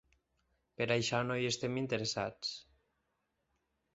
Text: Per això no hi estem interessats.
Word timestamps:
Per 0.79 0.85
això 0.95 1.19
no 1.25 1.35
hi 1.41 1.45
estem 1.49 1.77
interessats. 1.83 2.55